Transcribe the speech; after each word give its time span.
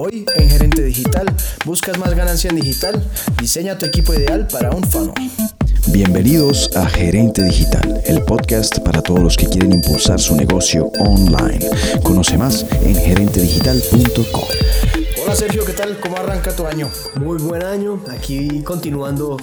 Hoy 0.00 0.24
en 0.36 0.48
Gerente 0.48 0.84
Digital, 0.84 1.26
¿buscas 1.64 1.98
más 1.98 2.14
ganancia 2.14 2.50
en 2.50 2.60
digital? 2.60 3.02
Diseña 3.40 3.76
tu 3.76 3.84
equipo 3.84 4.14
ideal 4.14 4.46
para 4.46 4.70
un 4.70 4.84
funnel. 4.84 5.12
Bienvenidos 5.88 6.70
a 6.76 6.88
Gerente 6.88 7.42
Digital, 7.42 8.00
el 8.06 8.22
podcast 8.22 8.78
para 8.78 9.02
todos 9.02 9.18
los 9.18 9.36
que 9.36 9.48
quieren 9.48 9.72
impulsar 9.72 10.20
su 10.20 10.36
negocio 10.36 10.92
online. 11.00 11.68
Conoce 12.04 12.38
más 12.38 12.64
en 12.84 12.94
gerentedigital.com. 12.94 14.97
Hola 15.28 15.36
Sergio, 15.36 15.62
¿qué 15.66 15.74
tal? 15.74 16.00
¿Cómo 16.00 16.16
arranca 16.16 16.56
tu 16.56 16.66
año? 16.66 16.90
Muy 17.16 17.36
buen 17.36 17.62
año, 17.62 18.02
aquí 18.08 18.62
continuando 18.62 19.36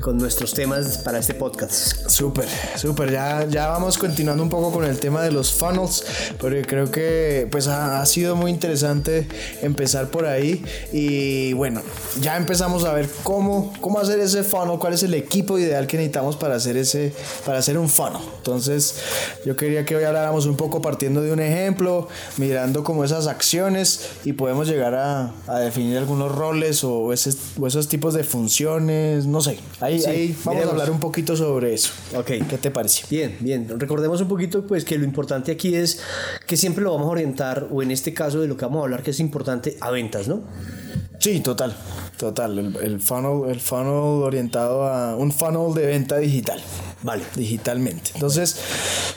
con 0.00 0.16
nuestros 0.16 0.54
temas 0.54 0.98
para 0.98 1.18
este 1.18 1.34
podcast. 1.34 2.08
Súper, 2.08 2.46
súper, 2.76 3.10
ya, 3.10 3.44
ya 3.48 3.66
vamos 3.66 3.98
continuando 3.98 4.44
un 4.44 4.48
poco 4.48 4.70
con 4.70 4.84
el 4.84 5.00
tema 5.00 5.20
de 5.20 5.32
los 5.32 5.52
funnels, 5.52 6.04
porque 6.38 6.62
creo 6.62 6.92
que 6.92 7.48
pues 7.50 7.66
ha, 7.66 8.00
ha, 8.00 8.06
sido 8.06 8.36
muy 8.36 8.52
interesante 8.52 9.26
empezar 9.62 10.10
por 10.10 10.26
ahí 10.26 10.64
y 10.92 11.54
bueno, 11.54 11.82
ya 12.20 12.36
empezamos 12.36 12.84
a 12.84 12.92
ver 12.92 13.08
cómo, 13.24 13.72
cómo 13.80 13.98
hacer 13.98 14.20
ese 14.20 14.44
funnel, 14.44 14.78
cuál 14.78 14.92
es 14.92 15.02
el 15.02 15.12
equipo 15.12 15.58
ideal 15.58 15.88
que 15.88 15.96
necesitamos 15.96 16.36
para 16.36 16.54
hacer, 16.54 16.76
ese, 16.76 17.12
para 17.44 17.58
hacer 17.58 17.78
un 17.78 17.88
funnel. 17.88 18.22
Entonces 18.36 18.94
yo 19.44 19.56
quería 19.56 19.84
que 19.84 19.96
hoy 19.96 20.04
habláramos 20.04 20.46
un 20.46 20.56
poco 20.56 20.80
partiendo 20.80 21.20
de 21.20 21.32
un 21.32 21.40
ejemplo, 21.40 22.06
mirando 22.36 22.84
como 22.84 23.02
esas 23.02 23.26
acciones 23.26 24.08
y 24.24 24.34
podemos 24.34 24.68
llegar 24.68 24.94
a, 24.94 25.31
a 25.46 25.58
definir 25.58 25.98
algunos 25.98 26.32
roles 26.32 26.84
o, 26.84 27.12
ese, 27.12 27.30
o, 27.60 27.66
esos 27.66 27.88
tipos 27.88 28.14
de 28.14 28.24
funciones, 28.24 29.26
no 29.26 29.40
sé. 29.40 29.58
Ahí, 29.80 30.00
sí, 30.00 30.08
ahí 30.08 30.36
vamos 30.44 30.54
miremos. 30.54 30.66
a 30.66 30.70
hablar 30.70 30.90
un 30.90 31.00
poquito 31.00 31.36
sobre 31.36 31.74
eso. 31.74 31.92
Ok. 32.16 32.30
¿Qué 32.48 32.58
te 32.60 32.70
parece? 32.70 33.04
Bien, 33.10 33.36
bien. 33.40 33.68
Recordemos 33.78 34.20
un 34.20 34.28
poquito 34.28 34.66
pues 34.66 34.84
que 34.84 34.96
lo 34.98 35.04
importante 35.04 35.52
aquí 35.52 35.74
es 35.74 36.00
que 36.46 36.56
siempre 36.56 36.84
lo 36.84 36.92
vamos 36.92 37.08
a 37.08 37.10
orientar, 37.10 37.68
o 37.70 37.82
en 37.82 37.90
este 37.90 38.14
caso 38.14 38.40
de 38.40 38.48
lo 38.48 38.56
que 38.56 38.64
vamos 38.64 38.80
a 38.80 38.84
hablar 38.84 39.02
que 39.02 39.10
es 39.10 39.20
importante, 39.20 39.76
a 39.80 39.90
ventas, 39.90 40.28
¿no? 40.28 40.42
Sí, 41.18 41.40
total, 41.40 41.74
total. 42.16 42.58
El, 42.58 42.76
el, 42.76 43.00
funnel, 43.00 43.50
el 43.50 43.60
funnel 43.60 44.22
orientado 44.22 44.84
a 44.84 45.16
un 45.16 45.30
funnel 45.30 45.72
de 45.74 45.86
venta 45.86 46.18
digital. 46.18 46.60
Vale. 47.02 47.24
Digitalmente. 47.34 48.12
Entonces, 48.14 48.56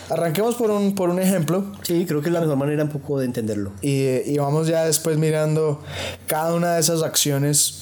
arranquemos 0.10 0.56
por 0.56 0.72
un, 0.72 0.96
por 0.96 1.10
un 1.10 1.20
ejemplo. 1.20 1.66
Sí, 1.84 2.06
creo 2.08 2.22
que 2.22 2.30
es 2.30 2.34
la 2.34 2.42
mejor 2.42 2.58
manera 2.58 2.84
un 2.84 2.90
poco 2.90 3.20
de 3.20 3.26
entenderlo. 3.26 3.72
Y, 3.82 4.06
y 4.26 4.38
vamos 4.38 4.68
ya 4.68 4.86
después 4.86 5.18
mirando 5.18 5.84
cada 6.28 6.54
una 6.54 6.76
de 6.76 6.80
esas 6.82 7.04
acciones, 7.04 7.82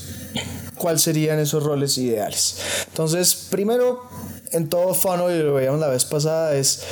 cuáles 0.78 1.02
serían 1.02 1.40
esos 1.40 1.64
roles 1.64 1.98
ideales. 1.98 2.58
Entonces, 2.88 3.34
primero, 3.50 4.04
en 4.52 4.68
todo 4.70 4.94
funnel, 4.94 5.40
y 5.40 5.44
lo 5.44 5.54
veíamos 5.54 5.80
la 5.80 5.88
vez 5.88 6.06
pasada, 6.06 6.54
es 6.56 6.84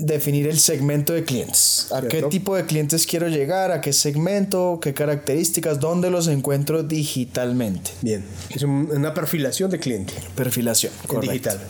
definir 0.00 0.46
el 0.46 0.58
segmento 0.58 1.12
de 1.12 1.24
clientes. 1.24 1.88
¿A 1.92 2.02
qué 2.02 2.22
tipo 2.22 2.56
de 2.56 2.64
clientes 2.66 3.06
quiero 3.06 3.28
llegar? 3.28 3.70
¿A 3.70 3.80
qué 3.80 3.92
segmento? 3.92 4.78
¿Qué 4.82 4.94
características? 4.94 5.80
¿Dónde 5.80 6.10
los 6.10 6.28
encuentro 6.28 6.82
digitalmente? 6.82 7.90
Bien. 8.02 8.24
Es 8.50 8.62
un, 8.62 8.88
una 8.92 9.14
perfilación 9.14 9.70
de 9.70 9.78
cliente. 9.78 10.14
Perfilación. 10.34 10.92
Correcto. 11.06 11.32
Digital. 11.32 11.60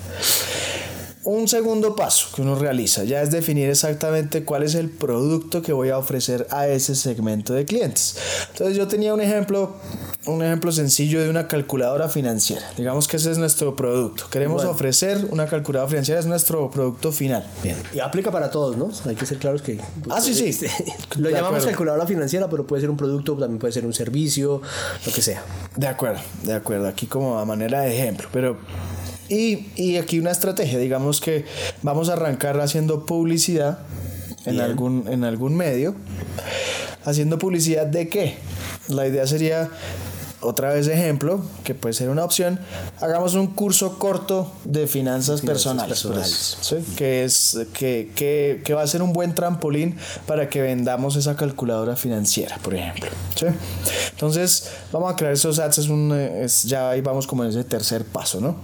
Un 1.22 1.48
segundo 1.48 1.94
paso 1.94 2.28
que 2.34 2.40
uno 2.40 2.54
realiza 2.54 3.04
ya 3.04 3.20
es 3.20 3.30
definir 3.30 3.68
exactamente 3.68 4.42
cuál 4.44 4.62
es 4.62 4.74
el 4.74 4.88
producto 4.88 5.60
que 5.60 5.74
voy 5.74 5.90
a 5.90 5.98
ofrecer 5.98 6.46
a 6.50 6.66
ese 6.66 6.94
segmento 6.94 7.52
de 7.52 7.66
clientes. 7.66 8.16
Entonces 8.52 8.74
yo 8.74 8.88
tenía 8.88 9.12
un 9.12 9.20
ejemplo, 9.20 9.76
un 10.24 10.42
ejemplo 10.42 10.72
sencillo 10.72 11.22
de 11.22 11.28
una 11.28 11.46
calculadora 11.46 12.08
financiera. 12.08 12.62
Digamos 12.74 13.06
que 13.06 13.18
ese 13.18 13.30
es 13.30 13.36
nuestro 13.36 13.76
producto. 13.76 14.24
Queremos 14.30 14.62
bueno. 14.62 14.70
ofrecer 14.70 15.26
una 15.30 15.46
calculadora 15.46 15.90
financiera, 15.90 16.20
es 16.20 16.26
nuestro 16.26 16.70
producto 16.70 17.12
final. 17.12 17.46
Bien. 17.62 17.76
Y 17.92 18.00
aplica 18.00 18.30
para 18.30 18.50
todos, 18.50 18.78
¿no? 18.78 18.90
Hay 19.06 19.14
que 19.14 19.26
ser 19.26 19.36
claros 19.36 19.60
que... 19.60 19.78
Ah, 20.08 20.22
sí, 20.22 20.34
sí. 20.34 20.66
Lo 21.18 21.28
de 21.28 21.34
llamamos 21.34 21.58
acuerdo. 21.58 21.66
calculadora 21.66 22.06
financiera, 22.06 22.48
pero 22.48 22.66
puede 22.66 22.80
ser 22.80 22.88
un 22.88 22.96
producto, 22.96 23.36
también 23.36 23.58
puede 23.58 23.74
ser 23.74 23.84
un 23.84 23.92
servicio, 23.92 24.62
lo 25.04 25.12
que 25.12 25.20
sea. 25.20 25.44
De 25.76 25.86
acuerdo, 25.86 26.20
de 26.44 26.54
acuerdo. 26.54 26.88
Aquí 26.88 27.06
como 27.06 27.38
a 27.38 27.44
manera 27.44 27.82
de 27.82 27.94
ejemplo. 27.94 28.28
Pero 28.32 28.56
y, 29.30 29.66
y, 29.76 29.96
aquí 29.96 30.18
una 30.18 30.32
estrategia, 30.32 30.78
digamos 30.78 31.20
que 31.20 31.44
vamos 31.82 32.08
a 32.08 32.14
arrancar 32.14 32.60
haciendo 32.60 33.06
publicidad 33.06 33.78
en 34.44 34.60
algún, 34.60 35.06
en 35.08 35.24
algún 35.24 35.56
medio. 35.56 35.94
¿Haciendo 37.04 37.38
publicidad 37.38 37.86
de 37.86 38.08
qué? 38.08 38.34
La 38.88 39.06
idea 39.06 39.26
sería, 39.26 39.70
otra 40.40 40.72
vez 40.72 40.88
ejemplo, 40.88 41.42
que 41.64 41.74
puede 41.74 41.92
ser 41.92 42.08
una 42.08 42.24
opción, 42.24 42.58
hagamos 43.00 43.34
un 43.34 43.48
curso 43.48 43.98
corto 43.98 44.50
de 44.64 44.86
finanzas, 44.86 45.40
finanzas 45.40 45.64
personales, 45.64 46.02
personales. 46.02 46.56
Pues, 46.58 46.84
¿sí? 46.86 46.94
que, 46.96 47.24
es, 47.24 47.58
que, 47.74 48.10
que, 48.14 48.62
que, 48.64 48.74
va 48.74 48.82
a 48.82 48.86
ser 48.86 49.02
un 49.02 49.12
buen 49.12 49.34
trampolín 49.34 49.96
para 50.26 50.48
que 50.48 50.62
vendamos 50.62 51.16
esa 51.16 51.36
calculadora 51.36 51.96
financiera, 51.96 52.58
por 52.58 52.74
ejemplo. 52.74 53.10
¿sí? 53.34 53.46
Entonces, 54.10 54.70
vamos 54.92 55.12
a 55.12 55.16
crear 55.16 55.32
esos 55.32 55.58
ads, 55.58 55.78
es 55.78 55.88
un, 55.88 56.12
es, 56.12 56.62
ya 56.62 56.90
ahí 56.90 57.00
vamos 57.00 57.26
como 57.26 57.44
en 57.44 57.50
ese 57.50 57.64
tercer 57.64 58.04
paso, 58.04 58.40
¿no? 58.40 58.56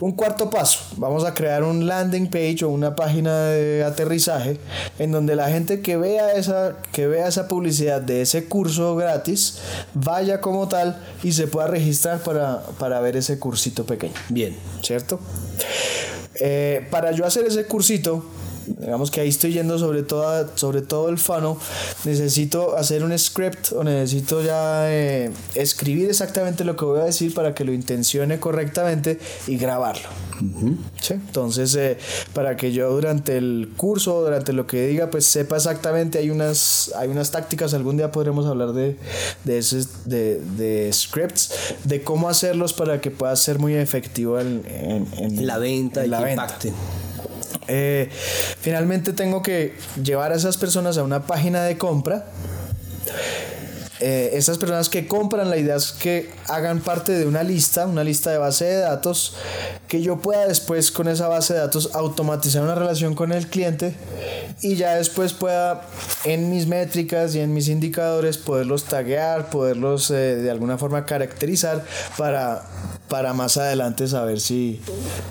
Un 0.00 0.12
cuarto 0.12 0.50
paso, 0.50 0.80
vamos 0.96 1.24
a 1.24 1.34
crear 1.34 1.62
un 1.62 1.86
landing 1.86 2.28
page 2.28 2.64
o 2.64 2.68
una 2.68 2.96
página 2.96 3.46
de 3.46 3.84
aterrizaje 3.84 4.58
en 4.98 5.12
donde 5.12 5.36
la 5.36 5.48
gente 5.48 5.80
que 5.80 5.96
vea 5.96 6.32
esa, 6.32 6.76
que 6.92 7.06
vea 7.06 7.28
esa 7.28 7.48
publicidad 7.48 8.00
de 8.00 8.22
ese 8.22 8.46
curso 8.46 8.96
gratis 8.96 9.58
vaya 9.94 10.40
como 10.40 10.68
tal 10.68 11.01
y 11.22 11.32
se 11.32 11.46
pueda 11.46 11.66
registrar 11.66 12.20
para, 12.22 12.62
para 12.78 13.00
ver 13.00 13.16
ese 13.16 13.38
cursito 13.38 13.84
pequeño. 13.84 14.14
Bien. 14.28 14.56
¿Cierto? 14.82 15.20
Eh, 16.34 16.86
para 16.90 17.12
yo 17.12 17.26
hacer 17.26 17.46
ese 17.46 17.66
cursito, 17.66 18.24
digamos 18.66 19.10
que 19.10 19.20
ahí 19.20 19.28
estoy 19.28 19.52
yendo 19.52 19.78
sobre, 19.78 20.02
toda, 20.02 20.48
sobre 20.56 20.82
todo 20.82 21.08
el 21.08 21.18
funnel, 21.18 21.54
necesito 22.04 22.76
hacer 22.76 23.04
un 23.04 23.16
script 23.18 23.72
o 23.72 23.84
necesito 23.84 24.42
ya 24.42 24.90
eh, 24.90 25.30
escribir 25.54 26.08
exactamente 26.08 26.64
lo 26.64 26.76
que 26.76 26.84
voy 26.84 27.00
a 27.00 27.04
decir 27.04 27.34
para 27.34 27.54
que 27.54 27.64
lo 27.64 27.72
intencione 27.72 28.38
correctamente 28.40 29.18
y 29.46 29.56
grabarlo. 29.56 30.08
Uh 30.40 30.44
-huh. 30.44 30.76
¿Sí? 31.00 31.14
Entonces, 31.14 31.74
eh, 31.76 31.98
para 32.32 32.56
que 32.56 32.72
yo 32.72 32.90
durante 32.90 33.36
el 33.36 33.72
curso, 33.76 34.22
durante 34.22 34.52
lo 34.52 34.66
que 34.66 34.86
diga, 34.88 35.10
pues 35.10 35.24
sepa 35.26 35.56
exactamente, 35.56 36.18
hay 36.18 36.30
unas, 36.30 36.92
hay 36.96 37.08
unas 37.08 37.30
tácticas, 37.30 37.74
algún 37.74 37.96
día 37.96 38.10
podremos 38.10 38.46
hablar 38.46 38.72
de, 38.72 38.96
de, 39.44 39.58
ese, 39.58 39.84
de, 40.04 40.40
de 40.40 40.90
scripts, 40.92 41.52
de 41.84 42.02
cómo 42.02 42.28
hacerlos 42.28 42.72
para 42.72 43.00
que 43.00 43.10
pueda 43.10 43.34
ser 43.36 43.58
muy 43.58 43.74
efectivo 43.74 44.40
en, 44.40 44.62
en, 44.66 45.06
en 45.18 45.46
la 45.46 45.58
venta 45.58 46.00
en 46.00 46.06
y 46.06 46.10
la 46.10 46.18
que 46.18 46.24
venta. 46.24 46.42
impacte. 46.42 46.72
Eh, 47.68 48.10
finalmente 48.60 49.12
tengo 49.12 49.42
que 49.42 49.74
llevar 50.02 50.32
a 50.32 50.36
esas 50.36 50.56
personas 50.56 50.98
a 50.98 51.02
una 51.02 51.26
página 51.26 51.64
de 51.64 51.78
compra. 51.78 52.26
Eh, 54.00 54.30
esas 54.34 54.58
personas 54.58 54.88
que 54.88 55.06
compran, 55.06 55.48
la 55.48 55.56
idea 55.56 55.76
es 55.76 55.92
que 55.92 56.28
hagan 56.48 56.80
parte 56.80 57.12
de 57.12 57.24
una 57.24 57.44
lista, 57.44 57.86
una 57.86 58.02
lista 58.02 58.32
de 58.32 58.38
base 58.38 58.64
de 58.64 58.78
datos, 58.78 59.36
que 59.92 60.00
yo 60.00 60.16
pueda 60.16 60.48
después 60.48 60.90
con 60.90 61.06
esa 61.06 61.28
base 61.28 61.52
de 61.52 61.60
datos 61.60 61.90
automatizar 61.92 62.62
una 62.62 62.74
relación 62.74 63.14
con 63.14 63.30
el 63.30 63.46
cliente 63.46 63.94
y 64.62 64.76
ya 64.76 64.94
después 64.94 65.34
pueda 65.34 65.86
en 66.24 66.48
mis 66.48 66.66
métricas 66.66 67.34
y 67.34 67.40
en 67.40 67.52
mis 67.52 67.68
indicadores 67.68 68.38
poderlos 68.38 68.84
taguear, 68.84 69.50
poderlos 69.50 70.10
eh, 70.10 70.36
de 70.36 70.50
alguna 70.50 70.78
forma 70.78 71.04
caracterizar 71.04 71.84
para 72.16 72.62
para 73.12 73.34
más 73.34 73.58
adelante 73.58 74.08
saber 74.08 74.40
si, 74.40 74.80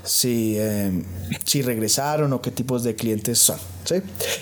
si, 0.03 0.55
eh, 0.55 1.03
si 1.45 1.63
regresaron 1.63 2.31
o 2.31 2.39
qué 2.39 2.51
tipos 2.51 2.83
de 2.83 2.95
clientes 2.95 3.39
son. 3.39 3.57
¿sí? 3.85 3.95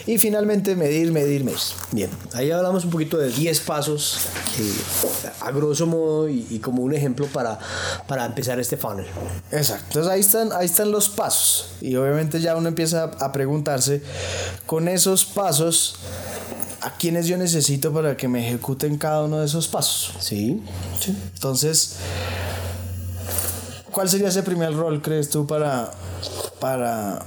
Y 0.08 0.18
finalmente 0.18 0.76
medir, 0.76 1.14
medir, 1.14 1.46
medir. 1.46 1.58
Bien, 1.94 2.10
ahí 2.34 2.52
hablamos 2.52 2.84
un 2.84 2.92
poquito 2.92 3.18
de 3.18 3.30
10 3.30 3.62
pasos 3.62 4.20
eh, 4.60 5.30
a 5.40 5.52
grosso 5.52 5.88
modo 5.88 6.28
y, 6.28 6.48
y, 6.50 6.60
como 6.60 6.84
un 6.84 6.94
ejemplo 6.94 7.28
para, 7.28 7.58
para 8.10 8.26
empezar 8.26 8.60
este 8.60 8.76
funnel. 8.76 9.06
Exacto, 9.54 10.02
entonces 10.10 10.14
ahí 10.14 10.20
están, 10.20 10.60
ahí 10.60 10.66
están 10.66 10.92
los 10.92 11.10
pasos 11.10 11.68
y 11.82 11.96
obviamente 11.96 12.40
ya 12.42 12.56
uno 12.56 12.68
empieza 12.68 13.04
a 13.20 13.32
preguntarse 13.32 14.02
con 14.66 14.88
esos 14.88 15.26
pasos 15.26 15.96
a 16.82 16.92
quienes 16.96 17.28
yo 17.28 17.38
necesito 17.38 17.92
para 17.94 18.16
que 18.16 18.28
me 18.28 18.46
ejecuten 18.48 18.98
cada 18.98 19.24
uno 19.24 19.40
de 19.40 19.46
esos 19.46 19.68
pasos. 19.68 20.14
Sí. 20.20 20.64
sí. 21.00 21.16
Entonces, 21.34 21.98
¿Cuál 23.92 24.08
sería 24.08 24.28
ese 24.28 24.44
primer 24.44 24.74
rol, 24.74 25.02
crees 25.02 25.30
tú, 25.30 25.48
para. 25.48 25.92
para. 26.60 27.20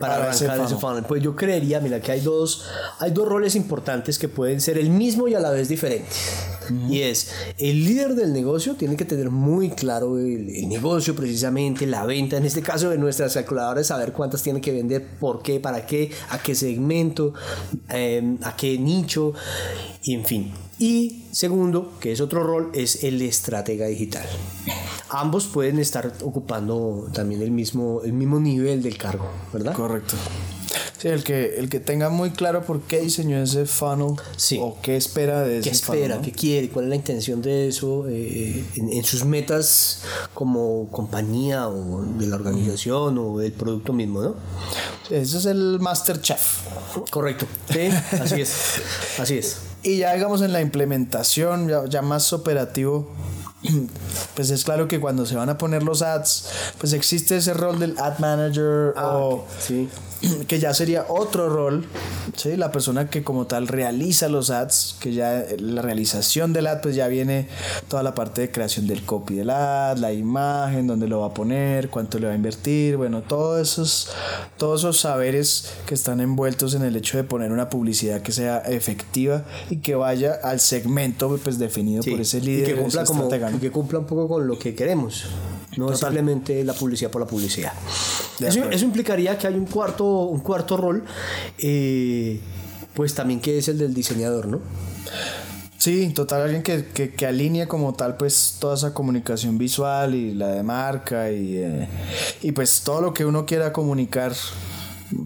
Para, 0.00 0.14
para 0.14 0.30
arrancar 0.30 0.56
ese, 0.56 0.64
ese 0.64 0.76
funnel? 0.76 1.04
Pues 1.04 1.22
yo 1.22 1.36
creería, 1.36 1.78
mira, 1.78 2.00
que 2.00 2.10
hay 2.10 2.20
dos, 2.20 2.64
hay 2.98 3.12
dos 3.12 3.28
roles 3.28 3.54
importantes 3.54 4.18
que 4.18 4.28
pueden 4.28 4.60
ser 4.60 4.78
el 4.78 4.90
mismo 4.90 5.28
y 5.28 5.34
a 5.34 5.40
la 5.40 5.50
vez 5.50 5.68
diferentes. 5.68 6.16
Uh 6.68 6.72
-huh. 6.72 6.90
Y 6.90 7.02
es, 7.02 7.30
el 7.58 7.84
líder 7.84 8.14
del 8.14 8.32
negocio 8.32 8.74
tiene 8.74 8.96
que 8.96 9.04
tener 9.04 9.30
muy 9.30 9.70
claro 9.70 10.18
el, 10.18 10.48
el, 10.48 10.68
negocio 10.68 11.14
precisamente, 11.14 11.86
la 11.86 12.04
venta, 12.06 12.36
en 12.36 12.44
este 12.44 12.62
caso 12.62 12.90
de 12.90 12.98
nuestras 12.98 13.34
calculadoras, 13.34 13.86
saber 13.88 14.12
cuántas 14.12 14.42
tiene 14.42 14.60
que 14.60 14.72
vender, 14.72 15.06
por 15.20 15.42
qué, 15.42 15.60
para 15.60 15.86
qué, 15.86 16.10
a 16.30 16.38
qué 16.42 16.54
segmento, 16.54 17.34
eh, 17.90 18.36
a 18.42 18.56
qué 18.56 18.78
nicho, 18.78 19.34
y 20.02 20.14
en 20.14 20.24
fin. 20.24 20.52
Y 20.78 21.26
segundo, 21.30 21.92
que 22.00 22.12
es 22.12 22.20
otro 22.22 22.42
rol, 22.42 22.70
es 22.72 23.04
el 23.04 23.20
estratega 23.20 23.86
digital. 23.86 24.26
Ambos 25.10 25.46
pueden 25.46 25.78
estar 25.78 26.12
ocupando 26.22 27.08
también 27.12 27.42
el 27.42 27.50
mismo, 27.50 28.00
el 28.04 28.12
mismo 28.12 28.38
nivel 28.38 28.82
del 28.82 28.96
cargo, 28.96 29.28
¿verdad? 29.52 29.74
Correcto. 29.74 30.14
Sí, 30.98 31.08
el 31.08 31.24
que, 31.24 31.56
el 31.56 31.70
que 31.70 31.80
tenga 31.80 32.10
muy 32.10 32.30
claro 32.30 32.62
por 32.62 32.82
qué 32.82 33.00
diseñó 33.00 33.42
ese 33.42 33.64
funnel 33.64 34.16
o 34.60 34.76
qué 34.82 34.96
espera 34.96 35.40
de 35.40 35.58
ese 35.58 35.70
¿Qué 35.70 35.74
espera? 35.74 36.20
¿Qué 36.20 36.30
quiere? 36.30 36.68
¿Cuál 36.68 36.84
es 36.84 36.88
la 36.90 36.96
intención 36.96 37.40
de 37.40 37.68
eso 37.68 38.04
eh, 38.08 38.62
en, 38.76 39.02
sus 39.02 39.24
metas 39.24 40.02
como 40.34 40.88
compañía 40.90 41.68
o 41.68 42.02
de 42.02 42.26
la 42.26 42.36
organización 42.36 43.16
o 43.16 43.38
del 43.38 43.52
producto 43.52 43.94
mismo, 43.94 44.20
¿no? 44.20 44.34
Ese 45.08 45.38
es 45.38 45.46
el 45.46 45.78
Master 45.80 46.20
Chef. 46.20 46.58
Correcto. 47.10 47.46
Sí, 47.72 47.88
así 48.20 48.42
es. 48.42 48.52
Así 49.18 49.38
es. 49.38 49.56
Y 49.82 49.96
ya 49.96 50.12
digamos 50.12 50.42
en 50.42 50.52
la 50.52 50.60
implementación, 50.60 51.66
ya, 51.66 51.86
ya 51.86 52.02
más 52.02 52.34
operativo, 52.34 53.10
pues 54.34 54.50
es 54.50 54.64
claro 54.64 54.88
que 54.88 55.00
cuando 55.00 55.26
se 55.26 55.36
van 55.36 55.48
a 55.48 55.58
poner 55.58 55.82
los 55.82 56.02
ads, 56.02 56.48
pues 56.78 56.92
existe 56.92 57.36
ese 57.36 57.54
rol 57.54 57.78
del 57.78 57.98
ad 57.98 58.18
manager 58.18 58.94
ah, 58.96 59.16
o 59.16 59.46
sí. 59.58 59.88
que 60.48 60.58
ya 60.58 60.74
sería 60.74 61.06
otro 61.08 61.48
rol, 61.48 61.84
¿sí? 62.36 62.56
la 62.56 62.72
persona 62.72 63.08
que 63.08 63.22
como 63.22 63.46
tal 63.46 63.68
realiza 63.68 64.28
los 64.28 64.50
ads, 64.50 64.96
que 65.00 65.14
ya 65.14 65.44
la 65.58 65.82
realización 65.82 66.52
del 66.52 66.66
ad, 66.66 66.80
pues 66.80 66.94
ya 66.94 67.08
viene 67.08 67.48
toda 67.88 68.02
la 68.02 68.14
parte 68.14 68.42
de 68.42 68.50
creación 68.50 68.86
del 68.86 69.04
copy 69.04 69.36
del 69.36 69.50
ad, 69.50 69.98
la 69.98 70.12
imagen, 70.12 70.86
dónde 70.86 71.08
lo 71.08 71.20
va 71.20 71.28
a 71.28 71.34
poner, 71.34 71.88
cuánto 71.88 72.18
le 72.18 72.26
va 72.26 72.32
a 72.32 72.36
invertir, 72.36 72.96
bueno, 72.96 73.22
todos 73.22 73.60
esos, 73.60 74.10
todos 74.56 74.80
esos 74.80 75.00
saberes 75.00 75.72
que 75.86 75.94
están 75.94 76.20
envueltos 76.20 76.74
en 76.74 76.82
el 76.82 76.96
hecho 76.96 77.16
de 77.16 77.24
poner 77.24 77.52
una 77.52 77.70
publicidad 77.70 78.20
que 78.22 78.32
sea 78.32 78.58
efectiva 78.58 79.44
y 79.70 79.76
que 79.76 79.94
vaya 79.94 80.38
al 80.42 80.60
segmento 80.60 81.38
pues 81.42 81.58
definido 81.58 82.02
por 82.02 82.20
ese 82.20 82.40
líder. 82.40 82.68
Y 82.68 82.72
que 82.72 82.80
cumpla, 82.80 83.04
como, 83.04 83.28
que 83.60 83.70
cumpla 83.70 83.98
un 83.98 84.06
poco 84.06 84.28
con 84.28 84.46
lo 84.46 84.58
que 84.58 84.74
queremos. 84.74 85.26
No 85.76 85.94
simplemente 85.94 86.64
la 86.64 86.72
publicidad 86.72 87.10
por 87.10 87.20
la 87.20 87.26
publicidad. 87.26 87.72
Eso, 88.40 88.68
eso, 88.70 88.84
implicaría 88.84 89.38
que 89.38 89.46
hay 89.46 89.54
un 89.54 89.66
cuarto, 89.66 90.04
un 90.04 90.40
cuarto 90.40 90.76
rol, 90.76 91.04
eh, 91.58 92.40
pues 92.94 93.14
también 93.14 93.40
que 93.40 93.58
es 93.58 93.68
el 93.68 93.78
del 93.78 93.94
diseñador, 93.94 94.46
¿no? 94.46 94.60
Sí, 95.80 96.10
total, 96.14 96.42
alguien 96.42 96.62
que, 96.62 96.84
que, 96.84 97.26
alinea 97.26 97.66
como 97.66 97.94
tal 97.94 98.18
pues 98.18 98.56
toda 98.60 98.74
esa 98.74 98.92
comunicación 98.92 99.56
visual 99.56 100.14
y 100.14 100.34
la 100.34 100.48
de 100.48 100.62
marca 100.62 101.30
y, 101.30 101.56
eh, 101.56 101.88
y 102.42 102.52
pues 102.52 102.82
todo 102.84 103.00
lo 103.00 103.14
que 103.14 103.24
uno 103.24 103.46
quiera 103.46 103.72
comunicar 103.72 104.34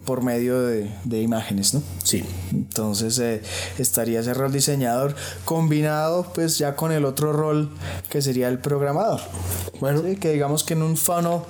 por 0.05 0.23
medio 0.23 0.61
de, 0.63 0.91
de 1.05 1.23
imágenes, 1.23 1.75
¿no? 1.75 1.83
Sí. 2.03 2.25
Entonces 2.53 3.19
eh, 3.19 3.43
estaría 3.79 4.21
ese 4.21 4.35
rol 4.35 4.53
diseñador 4.53 5.15
combinado 5.45 6.33
pues 6.35 6.59
ya 6.59 6.77
con 6.77 6.93
el 6.93 7.05
otro 7.05 7.33
rol 7.33 7.71
que 8.09 8.23
sería 8.23 8.49
el 8.49 8.59
programador. 8.59 9.21
Bueno. 9.81 10.03
que 10.21 10.33
digamos 10.33 10.65
que 10.65 10.75
en 10.75 10.83
un 10.83 10.97
funnel, 10.97 11.41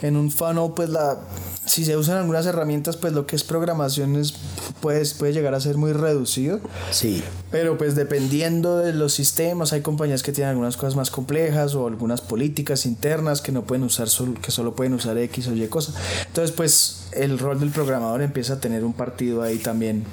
en 0.00 0.16
un 0.16 0.30
funnel 0.30 0.72
pues 0.74 0.88
la 0.88 1.18
si 1.64 1.84
se 1.84 1.96
usan 1.96 2.16
algunas 2.18 2.44
herramientas, 2.46 2.96
pues 2.96 3.12
lo 3.12 3.26
que 3.26 3.36
es 3.36 3.44
programación 3.44 4.16
es, 4.16 4.34
pues, 4.80 5.14
puede 5.14 5.32
llegar 5.32 5.54
a 5.54 5.60
ser 5.60 5.76
muy 5.76 5.92
reducido. 5.92 6.60
Sí. 6.90 7.22
Pero 7.50 7.78
pues 7.78 7.94
dependiendo 7.94 8.78
de 8.78 8.92
los 8.92 9.14
sistemas, 9.14 9.72
hay 9.72 9.80
compañías 9.80 10.22
que 10.22 10.32
tienen 10.32 10.50
algunas 10.50 10.76
cosas 10.76 10.96
más 10.96 11.10
complejas 11.10 11.74
o 11.74 11.86
algunas 11.86 12.20
políticas 12.20 12.84
internas 12.84 13.40
que 13.40 13.52
no 13.52 13.62
pueden 13.62 13.84
usar, 13.84 14.08
que 14.40 14.50
solo 14.50 14.74
pueden 14.74 14.94
usar 14.94 15.16
X 15.18 15.46
o 15.48 15.54
Y 15.54 15.66
cosas. 15.68 15.94
Entonces 16.26 16.54
pues 16.54 17.04
el 17.12 17.38
rol 17.38 17.60
del 17.60 17.70
programador 17.70 17.81
empieza 18.20 18.54
a 18.54 18.60
tener 18.60 18.84
un 18.84 18.92
partido 18.92 19.42
ahí 19.42 19.58
también 19.58 20.04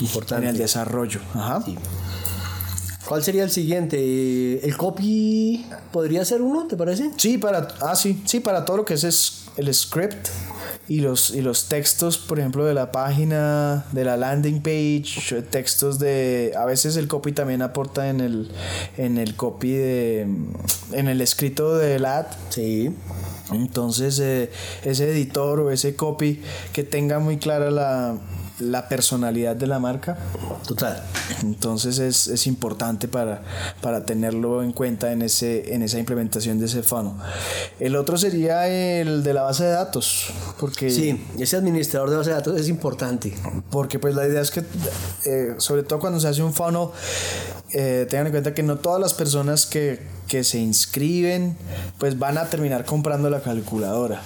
importante 0.00 0.46
en 0.46 0.50
el 0.50 0.58
desarrollo. 0.58 1.20
Ajá. 1.34 1.64
¿Cuál 3.06 3.24
sería 3.24 3.42
el 3.42 3.50
siguiente? 3.50 4.64
¿El 4.64 4.76
copy 4.76 5.66
podría 5.92 6.24
ser 6.24 6.42
uno, 6.42 6.66
te 6.68 6.76
parece? 6.76 7.10
Sí, 7.16 7.38
para, 7.38 7.66
ah, 7.80 7.96
sí, 7.96 8.22
sí, 8.24 8.38
para 8.38 8.64
todo 8.64 8.78
lo 8.78 8.84
que 8.84 8.94
es 8.94 9.48
el 9.56 9.74
script 9.74 10.28
y 10.90 11.00
los, 11.00 11.30
y 11.30 11.40
los 11.40 11.66
textos, 11.66 12.18
por 12.18 12.38
ejemplo, 12.38 12.64
de 12.64 12.74
la 12.74 12.92
página, 12.92 13.84
de 13.92 14.04
la 14.04 14.16
landing 14.16 14.60
page, 14.60 15.42
textos 15.42 15.98
de... 15.98 16.52
A 16.56 16.64
veces 16.64 16.96
el 16.96 17.06
copy 17.06 17.32
también 17.32 17.62
aporta 17.62 18.08
en 18.08 18.20
el, 18.20 18.50
en 18.96 19.16
el 19.16 19.36
copy 19.36 19.70
de... 19.70 20.26
En 20.92 21.08
el 21.08 21.20
escrito 21.20 21.78
del 21.78 22.04
ad. 22.04 22.26
Sí. 22.50 22.92
Entonces, 23.52 24.18
eh, 24.18 24.50
ese 24.84 25.10
editor 25.10 25.60
o 25.60 25.70
ese 25.70 25.94
copy 25.94 26.42
que 26.72 26.84
tenga 26.84 27.18
muy 27.18 27.38
clara 27.38 27.70
la 27.70 28.16
la 28.60 28.88
personalidad 28.88 29.56
de 29.56 29.66
la 29.66 29.78
marca. 29.78 30.18
Total. 30.66 31.02
Entonces 31.42 31.98
es, 31.98 32.28
es 32.28 32.46
importante 32.46 33.08
para, 33.08 33.42
para, 33.80 34.04
tenerlo 34.04 34.62
en 34.62 34.72
cuenta 34.72 35.12
en, 35.12 35.22
ese, 35.22 35.74
en 35.74 35.82
esa 35.82 35.98
implementación 35.98 36.58
de 36.58 36.66
ese 36.66 36.82
funnel. 36.82 37.14
El 37.78 37.96
otro 37.96 38.16
sería 38.16 38.68
el 38.68 39.22
de 39.22 39.34
la 39.34 39.42
base 39.42 39.64
de 39.64 39.70
datos. 39.70 40.32
Porque, 40.58 40.90
sí, 40.90 41.24
ese 41.38 41.56
administrador 41.56 42.10
de 42.10 42.16
base 42.16 42.30
de 42.30 42.36
datos 42.36 42.60
es 42.60 42.68
importante. 42.68 43.34
Porque 43.70 43.98
pues 43.98 44.14
la 44.14 44.26
idea 44.26 44.40
es 44.40 44.50
que, 44.50 44.62
eh, 45.24 45.54
sobre 45.58 45.82
todo 45.82 45.98
cuando 45.98 46.20
se 46.20 46.28
hace 46.28 46.42
un 46.42 46.52
funnel, 46.52 46.88
eh, 47.72 48.06
tengan 48.08 48.26
en 48.26 48.32
cuenta 48.32 48.54
que 48.54 48.62
no 48.62 48.78
todas 48.78 49.00
las 49.00 49.14
personas 49.14 49.66
que 49.66 50.19
que 50.30 50.44
se 50.44 50.60
inscriben, 50.60 51.56
pues 51.98 52.16
van 52.16 52.38
a 52.38 52.48
terminar 52.48 52.84
comprando 52.84 53.28
la 53.28 53.40
calculadora. 53.40 54.22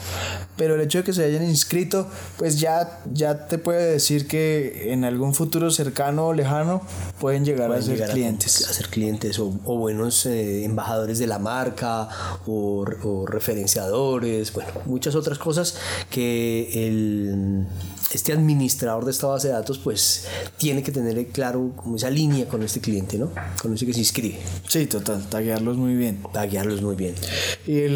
Pero 0.55 0.75
el 0.75 0.83
hecho 0.83 0.99
de 0.99 1.05
que 1.05 1.15
se 1.15 1.25
hayan 1.25 1.43
inscrito, 1.45 2.07
pues 2.37 2.61
ya, 2.61 3.01
ya 3.11 3.47
te 3.47 3.57
puede 3.57 3.93
decir 3.93 4.29
que 4.29 4.93
en 4.93 5.05
algún 5.07 5.33
futuro 5.33 5.71
cercano 5.71 6.27
o 6.27 6.35
lejano 6.35 6.83
pueden 7.19 7.47
llegar 7.47 7.73
a 7.73 7.81
ser 7.81 8.07
clientes. 8.11 8.69
A, 8.69 8.75
ser 8.75 8.89
clientes 8.89 9.39
o, 9.39 9.49
buenos 9.49 10.27
eh, 10.27 10.65
embajadores 10.65 11.19
de 11.19 11.27
la 11.27 11.39
marca 11.39 12.11
o, 12.47 12.85
o 13.03 13.27
referenciadores, 13.27 14.53
bueno, 14.53 14.73
muchas 14.85 15.15
otras 15.15 15.39
cosas 15.39 15.75
que 16.11 16.87
el 16.87 17.67
este 18.15 18.33
administrador 18.33 19.05
de 19.05 19.11
esta 19.11 19.27
base 19.27 19.49
de 19.49 19.55
datos 19.55 19.79
pues 19.79 20.27
tiene 20.57 20.83
que 20.83 20.93
tener 20.93 21.27
claro 21.27 21.73
como 21.77 21.97
esa 21.97 22.11
línea 22.11 22.47
con 22.49 22.63
este 22.63 22.81
cliente, 22.81 23.19
¿no? 23.19 23.31
Con 23.61 23.75
ese 23.75 23.87
que 23.87 23.93
se 23.93 24.01
inscribe. 24.01 24.39
Sí, 24.69 24.87
total, 24.87 25.27
taguearlos 25.29 25.77
muy 25.77 25.95
bien. 25.95 26.23
Taguearlos 26.33 26.81
muy 26.81 26.95
bien. 26.95 27.15
Y, 27.67 27.87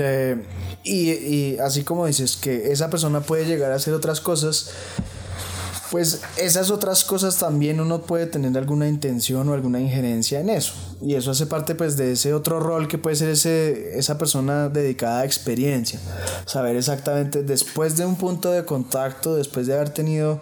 y, 0.85 1.11
y 1.11 1.59
así 1.59 1.85
como 1.85 2.06
dices 2.06 2.37
que 2.37 2.73
esa 2.73 2.91
persona 2.91 3.20
puede 3.20 3.47
llegar 3.47 3.73
a 3.73 3.76
hacer 3.76 3.94
otras 3.94 4.20
cosas, 4.20 4.70
pues 5.91 6.21
esas 6.37 6.71
otras 6.71 7.05
cosas 7.05 7.38
también 7.38 7.81
uno 7.81 8.03
puede 8.03 8.26
tener 8.26 8.56
alguna 8.59 8.88
intención 8.88 9.49
o 9.49 9.55
alguna 9.55 9.81
injerencia 9.81 10.41
en 10.41 10.50
eso. 10.50 10.75
Y 11.00 11.15
eso 11.15 11.31
hace 11.31 11.47
parte 11.47 11.77
pues 11.77 11.97
de 11.97 12.12
ese 12.12 12.35
otro 12.35 12.59
rol 12.59 12.89
que 12.89 12.99
puede 12.99 13.15
ser 13.15 13.29
ese, 13.29 13.99
esa 13.99 14.19
persona 14.19 14.69
dedicada 14.69 15.21
a 15.21 15.25
experiencia. 15.25 16.00
Saber 16.45 16.75
exactamente 16.75 17.45
después 17.45 17.97
de 17.97 18.05
un 18.05 18.17
punto 18.17 18.50
de 18.50 18.65
contacto, 18.65 19.37
después 19.37 19.69
de 19.69 19.75
haber 19.75 19.91
tenido 19.91 20.41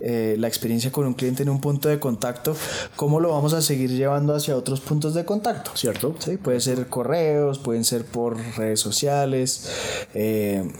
eh, 0.00 0.36
la 0.38 0.48
experiencia 0.48 0.90
con 0.90 1.06
un 1.06 1.12
cliente 1.14 1.42
en 1.42 1.50
un 1.50 1.60
punto 1.60 1.90
de 1.90 1.98
contacto, 1.98 2.56
cómo 2.96 3.20
lo 3.20 3.32
vamos 3.32 3.52
a 3.52 3.60
seguir 3.60 3.90
llevando 3.90 4.34
hacia 4.34 4.56
otros 4.56 4.80
puntos 4.80 5.12
de 5.12 5.26
contacto. 5.26 5.72
¿Cierto? 5.74 6.14
Sí, 6.18 6.38
puede 6.38 6.60
ser 6.60 6.86
correos, 6.86 7.58
pueden 7.58 7.84
ser 7.84 8.04
por 8.04 8.38
redes 8.56 8.80
sociales. 8.80 9.68
Eh, 10.14 10.72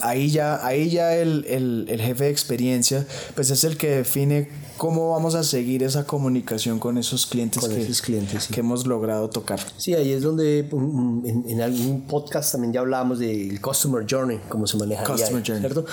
ahí 0.00 0.30
ya, 0.30 0.64
ahí 0.64 0.90
ya 0.90 1.16
el, 1.16 1.44
el, 1.48 1.86
el, 1.88 2.00
jefe 2.00 2.24
de 2.24 2.30
experiencia, 2.30 3.06
pues 3.34 3.50
es 3.50 3.64
el 3.64 3.76
que 3.76 3.90
define 3.90 4.48
cómo 4.78 5.10
vamos 5.10 5.34
a 5.34 5.42
seguir 5.42 5.82
esa 5.82 6.04
comunicación 6.04 6.78
con 6.78 6.96
esos 6.96 7.26
clientes, 7.26 7.60
con 7.60 7.70
que, 7.70 7.82
esos 7.82 8.00
clientes 8.00 8.46
que 8.46 8.60
hemos 8.60 8.86
logrado 8.86 9.28
tocar. 9.28 9.60
Sí, 9.76 9.94
ahí 9.94 10.12
es 10.12 10.22
donde 10.22 10.60
en, 10.60 11.44
en 11.46 11.60
algún 11.60 12.06
podcast 12.06 12.52
también 12.52 12.72
ya 12.72 12.80
hablábamos 12.80 13.18
del 13.18 13.60
Customer 13.60 14.06
Journey, 14.08 14.40
cómo 14.48 14.66
se 14.66 14.78
maneja. 14.78 15.04
Customer 15.04 15.42
Journey. 15.44 15.60
¿cierto? 15.60 15.84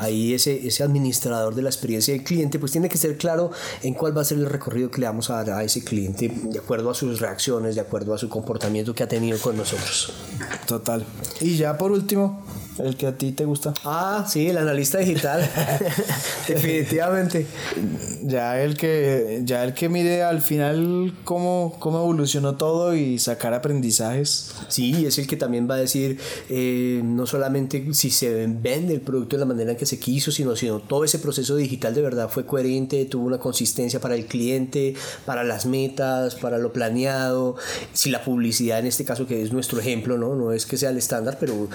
Ahí 0.00 0.34
ese, 0.34 0.66
ese 0.66 0.82
administrador 0.82 1.54
de 1.54 1.62
la 1.62 1.68
experiencia 1.68 2.14
del 2.14 2.24
cliente, 2.24 2.58
pues 2.58 2.72
tiene 2.72 2.88
que 2.88 2.98
ser 2.98 3.16
claro 3.16 3.50
en 3.82 3.94
cuál 3.94 4.16
va 4.16 4.22
a 4.22 4.24
ser 4.24 4.38
el 4.38 4.46
recorrido 4.46 4.90
que 4.90 5.00
le 5.00 5.06
vamos 5.06 5.30
a 5.30 5.34
dar 5.34 5.50
a 5.50 5.62
ese 5.62 5.84
cliente, 5.84 6.28
de 6.28 6.58
acuerdo 6.58 6.90
a 6.90 6.94
sus 6.94 7.20
reacciones, 7.20 7.74
de 7.74 7.82
acuerdo 7.82 8.14
a 8.14 8.18
su 8.18 8.28
comportamiento 8.28 8.94
que 8.94 9.02
ha 9.02 9.08
tenido 9.08 9.38
con 9.38 9.56
nosotros. 9.56 10.12
Total. 10.66 11.04
Y 11.40 11.56
ya 11.56 11.76
por 11.76 11.92
último, 11.92 12.42
el 12.84 12.96
que 12.96 13.06
a 13.06 13.12
ti 13.12 13.32
te 13.32 13.44
gusta. 13.44 13.74
Ah, 13.84 14.26
sí, 14.28 14.48
el 14.48 14.58
analista 14.58 14.98
digital. 14.98 15.48
Definitivamente. 16.48 17.46
Ya 18.22 18.60
el 18.60 18.76
que 18.76 19.42
ya 19.44 19.64
el 19.64 19.74
que 19.74 19.88
mide 19.88 20.22
al 20.22 20.40
final 20.40 21.14
cómo, 21.24 21.76
cómo 21.78 21.98
evolucionó 21.98 22.56
todo 22.56 22.94
y 22.94 23.18
sacar 23.18 23.54
aprendizajes. 23.54 24.52
Sí, 24.68 25.06
es 25.06 25.18
el 25.18 25.26
que 25.26 25.36
también 25.36 25.68
va 25.68 25.74
a 25.74 25.78
decir 25.78 26.18
eh, 26.48 27.00
no 27.04 27.26
solamente 27.26 27.92
si 27.92 28.10
se 28.10 28.46
vende 28.46 28.94
el 28.94 29.00
producto 29.00 29.36
de 29.36 29.40
la 29.40 29.46
manera 29.46 29.72
en 29.72 29.76
que 29.76 29.86
se 29.86 29.98
quiso, 29.98 30.30
sino, 30.30 30.56
sino 30.56 30.80
todo 30.80 31.04
ese 31.04 31.18
proceso 31.18 31.56
digital 31.56 31.94
de 31.94 32.02
verdad 32.02 32.28
fue 32.28 32.46
coherente, 32.46 33.04
tuvo 33.04 33.26
una 33.26 33.38
consistencia 33.38 34.00
para 34.00 34.14
el 34.14 34.26
cliente, 34.26 34.94
para 35.24 35.44
las 35.44 35.66
metas, 35.66 36.34
para 36.34 36.58
lo 36.58 36.72
planeado. 36.72 37.56
Si 37.92 38.10
la 38.10 38.22
publicidad 38.24 38.78
en 38.78 38.86
este 38.86 39.04
caso 39.04 39.26
que 39.26 39.42
es 39.42 39.52
nuestro 39.52 39.80
ejemplo, 39.80 40.18
no, 40.18 40.34
no 40.34 40.52
es 40.52 40.66
que 40.66 40.76
sea 40.76 40.90
el 40.90 40.98
estándar, 40.98 41.36
pero 41.38 41.68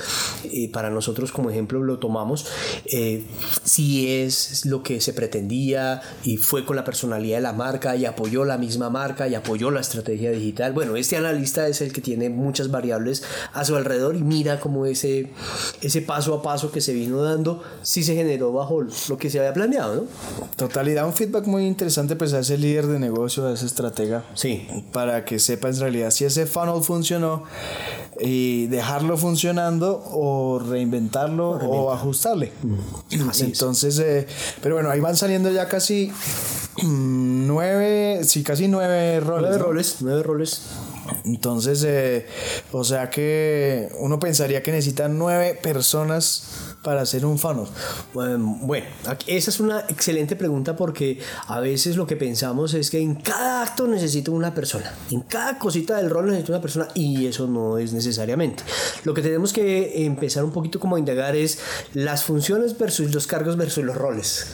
eh, 0.46 0.70
para 0.72 0.90
nosotros 0.96 1.32
como 1.32 1.50
ejemplo 1.50 1.84
lo 1.84 2.00
tomamos, 2.00 2.48
eh, 2.86 3.24
si 3.64 4.12
es 4.12 4.66
lo 4.66 4.82
que 4.82 5.02
se 5.02 5.14
pretendía 5.14 6.02
y 6.24 6.38
fue 6.38 6.66
con 6.66 6.76
la 6.76 6.84
personalidad 6.84 7.38
de 7.38 7.42
la 7.42 7.54
marca 7.54 7.96
y 7.96 8.06
apoyó 8.06 8.46
la 8.46 8.58
misma 8.58 8.90
marca 8.90 9.28
y 9.28 9.36
apoyó 9.36 9.72
la 9.72 9.82
estrategia 9.82 10.32
digital. 10.32 10.74
Bueno, 10.74 10.96
este 10.96 11.18
analista 11.18 11.68
es 11.68 11.82
el 11.82 11.94
que 11.94 12.02
tiene 12.02 12.30
muchas 12.30 12.72
variables 12.72 13.24
a 13.54 13.64
su 13.66 13.76
alrededor 13.76 14.16
y 14.16 14.24
mira 14.24 14.60
cómo 14.60 14.86
ese, 14.86 15.30
ese 15.82 16.02
paso 16.02 16.34
a 16.34 16.42
paso 16.42 16.72
que 16.72 16.82
se 16.82 16.94
vino 16.94 17.22
dando, 17.22 17.64
si 17.84 18.04
se 18.04 18.16
generó 18.16 18.52
bajo 18.52 18.82
lo 18.82 19.18
que 19.18 19.30
se 19.30 19.40
había 19.40 19.54
planeado, 19.54 19.96
¿no? 19.96 20.04
Total, 20.56 20.88
y 20.88 20.94
da 20.94 21.06
un 21.06 21.14
feedback 21.14 21.46
muy 21.46 21.66
interesante 21.66 22.16
pues 22.16 22.34
a 22.34 22.40
ese 22.40 22.58
líder 22.58 22.88
de 22.88 23.00
negocio, 23.00 23.46
a 23.46 23.54
ese 23.54 23.66
estratega. 23.66 24.24
Sí. 24.34 24.68
Para 24.92 25.26
que 25.26 25.40
sepa 25.40 25.70
en 25.70 25.80
realidad 25.80 26.12
si 26.12 26.26
ese 26.26 26.46
funnel 26.46 26.82
funcionó 26.82 27.44
y 28.20 28.68
dejarlo 28.68 29.18
funcionando 29.18 30.04
o 30.12 30.60
reinventarlo 30.60 31.50
o 31.52 31.92
ajustarle. 31.92 32.52
Entonces, 33.40 34.00
eh, 34.00 34.28
pero 34.62 34.76
bueno, 34.76 34.90
ahí 34.90 35.00
van 35.00 35.16
saliendo 35.16 35.52
ya 35.52 35.68
casi 35.68 36.12
mm, 36.82 37.48
nueve, 37.48 38.22
sí, 38.24 38.44
casi 38.44 38.68
nueve 38.68 39.20
roles. 39.20 39.50
Nueve 39.50 39.58
roles, 39.58 39.96
nueve 40.02 40.24
roles. 40.24 40.62
Entonces, 41.24 41.84
eh, 41.86 42.26
o 42.72 42.84
sea 42.84 43.10
que 43.10 43.90
uno 44.00 44.20
pensaría 44.20 44.64
que 44.64 44.72
necesitan 44.72 45.18
nueve 45.18 45.58
personas 45.62 46.65
para 46.86 47.02
hacer 47.02 47.26
un 47.26 47.40
funnel? 47.40 47.66
Bueno, 48.14 48.86
esa 49.26 49.50
es 49.50 49.60
una 49.60 49.82
excelente 49.90 50.36
pregunta 50.36 50.78
porque 50.78 51.20
a 51.48 51.60
veces 51.60 51.98
lo 51.98 52.06
que 52.06 52.16
pensamos 52.16 52.76
es 52.76 52.92
que 52.92 53.00
en 53.00 53.16
cada 53.16 53.64
acto 53.64 53.88
necesito 53.88 54.32
una 54.32 54.54
persona, 54.54 54.94
en 55.10 55.22
cada 55.22 55.58
cosita 55.58 55.98
del 55.98 56.12
rol 56.12 56.28
necesito 56.28 56.54
una 56.54 56.62
persona 56.62 56.88
y 56.94 57.26
eso 57.26 57.48
no 57.48 57.80
es 57.80 57.92
necesariamente. 57.92 58.64
Lo 59.04 59.14
que 59.16 59.24
tenemos 59.24 59.52
que 59.52 60.06
empezar 60.06 60.44
un 60.44 60.52
poquito 60.52 60.80
como 60.80 60.96
a 60.96 61.00
indagar 61.00 61.36
es 61.36 61.58
las 61.94 62.24
funciones 62.24 62.78
versus 62.78 63.14
los 63.14 63.26
cargos 63.26 63.58
versus 63.58 63.84
los 63.84 63.96
roles. 63.96 64.46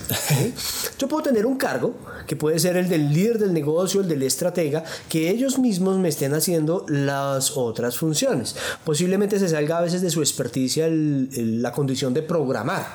Yo 0.98 1.10
puedo 1.10 1.24
tener 1.24 1.46
un 1.46 1.58
cargo 1.58 1.94
que 2.28 2.38
puede 2.38 2.60
ser 2.60 2.78
el 2.78 2.88
del 2.88 3.14
líder 3.14 3.40
del 3.40 3.54
negocio, 3.54 4.00
el 4.00 4.08
del 4.08 4.24
estratega, 4.24 4.86
que 5.10 5.30
ellos 5.30 5.60
mismos 5.60 5.98
me 5.98 6.08
estén 6.08 6.34
haciendo 6.34 6.86
las 6.88 7.58
otras 7.58 7.98
funciones. 7.98 8.56
Posiblemente 8.86 9.38
se 9.38 9.50
salga 9.50 9.80
a 9.80 9.82
veces 9.82 10.02
de 10.02 10.10
su 10.10 10.22
experticia 10.22 10.88
la 10.90 11.74
condición 11.74 12.14
de 12.14 12.21
programar. 12.22 12.88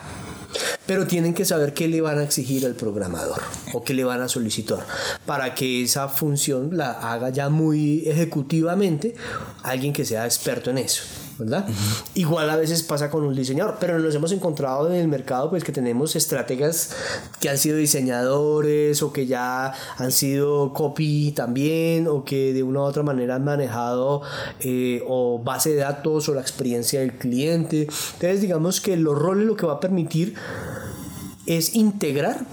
Pero 0.87 1.06
tienen 1.06 1.35
que 1.35 1.45
saber 1.45 1.75
qué 1.75 1.88
le 1.88 2.00
van 2.00 2.18
a 2.18 2.23
exigir 2.23 2.64
al 2.64 2.75
programador 2.75 3.42
o 3.73 3.83
qué 3.83 3.92
le 3.92 4.04
van 4.04 4.23
a 4.23 4.28
solicitar 4.28 4.87
para 5.26 5.54
que 5.54 5.83
esa 5.83 6.09
función 6.09 6.76
la 6.76 6.92
haga 6.92 7.30
ya 7.30 7.49
muy 7.49 8.04
ejecutivamente 8.06 9.14
alguien 9.64 9.92
que 9.92 10.04
sea 10.04 10.25
experto 10.25 10.71
en 10.71 10.78
eso. 10.78 11.02
¿Verdad? 11.38 11.66
Igual 12.14 12.49
a 12.50 12.57
veces 12.57 12.83
pasa 12.83 13.11
con 13.11 13.25
un 13.25 13.35
diseñador, 13.35 13.76
pero 13.78 13.99
nos 13.99 14.14
hemos 14.14 14.33
encontrado 14.33 14.88
en 14.90 14.97
el 14.97 15.09
mercado 15.09 15.50
pues 15.50 15.64
que 15.64 15.73
tenemos 15.73 16.16
estrategas 16.16 16.90
que 17.40 17.49
han 17.49 17.59
sido 17.59 17.76
diseñadores 17.76 19.02
o 19.02 19.12
que 19.12 19.26
ya 19.26 19.73
han 19.99 20.12
sido 20.12 20.73
copy 20.73 21.33
también 21.33 22.09
o 22.09 22.25
que 22.25 22.52
de 22.52 22.62
una 22.62 22.81
u 22.81 22.83
otra 22.85 23.02
manera 23.02 23.37
han 23.37 23.45
manejado 23.45 24.23
eh, 24.61 25.02
o 25.07 25.38
base 25.43 25.71
de 25.71 25.76
datos 25.76 26.28
o 26.28 26.35
la 26.35 26.40
experiencia 26.40 27.00
del 27.00 27.12
cliente. 27.12 27.83
Entonces 27.83 28.40
digamos 28.40 28.81
que 28.81 28.97
los 28.97 29.19
roles 29.19 29.47
lo 29.47 29.57
que 29.57 29.66
va 29.66 29.75
a 29.75 29.81
permitir 29.81 30.35
es 31.47 31.75
integrar 31.75 32.45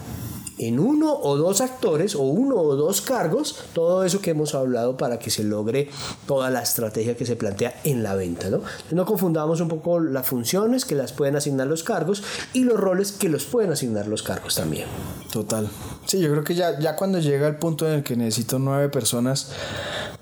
en 0.58 0.78
uno 0.78 1.12
o 1.12 1.36
dos 1.36 1.60
actores 1.60 2.14
o 2.14 2.22
uno 2.22 2.56
o 2.56 2.76
dos 2.76 3.00
cargos 3.00 3.56
todo 3.72 4.04
eso 4.04 4.20
que 4.20 4.30
hemos 4.30 4.54
hablado 4.54 4.96
para 4.96 5.18
que 5.18 5.30
se 5.30 5.44
logre 5.44 5.88
toda 6.26 6.50
la 6.50 6.62
estrategia 6.62 7.16
que 7.16 7.26
se 7.26 7.36
plantea 7.36 7.80
en 7.84 8.02
la 8.02 8.14
venta. 8.14 8.50
No, 8.50 8.60
no 8.90 9.06
confundamos 9.06 9.60
un 9.60 9.68
poco 9.68 10.00
las 10.00 10.26
funciones 10.26 10.84
que 10.84 10.94
las 10.94 11.12
pueden 11.12 11.36
asignar 11.36 11.66
los 11.66 11.82
cargos 11.82 12.22
y 12.52 12.64
los 12.64 12.78
roles 12.78 13.12
que 13.12 13.28
los 13.28 13.44
pueden 13.44 13.72
asignar 13.72 14.06
los 14.06 14.22
cargos 14.22 14.54
también. 14.54 14.86
Total. 15.32 15.68
Sí, 16.06 16.20
yo 16.20 16.30
creo 16.30 16.44
que 16.44 16.54
ya, 16.54 16.78
ya 16.78 16.96
cuando 16.96 17.18
llega 17.18 17.48
el 17.48 17.56
punto 17.56 17.88
en 17.88 17.94
el 17.94 18.02
que 18.02 18.16
necesito 18.16 18.58
nueve 18.58 18.88
personas, 18.88 19.50